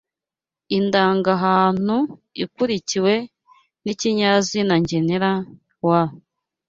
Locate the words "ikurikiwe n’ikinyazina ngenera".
2.43-5.31